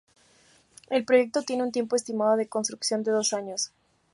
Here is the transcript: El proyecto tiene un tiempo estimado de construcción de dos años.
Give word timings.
El 0.89 1.05
proyecto 1.05 1.43
tiene 1.43 1.61
un 1.61 1.71
tiempo 1.71 1.95
estimado 1.95 2.35
de 2.35 2.47
construcción 2.49 3.03
de 3.03 3.11
dos 3.11 3.33
años. 3.33 3.71